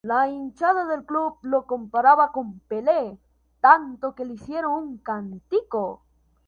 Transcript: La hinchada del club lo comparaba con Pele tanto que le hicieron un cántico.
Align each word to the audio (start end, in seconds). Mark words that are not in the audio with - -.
La 0.09 0.27
hinchada 0.27 0.85
del 0.85 1.05
club 1.05 1.35
lo 1.43 1.67
comparaba 1.67 2.31
con 2.31 2.59
Pele 2.61 3.19
tanto 3.59 4.15
que 4.15 4.25
le 4.25 4.33
hicieron 4.33 4.71
un 4.73 4.97
cántico. 4.97 6.01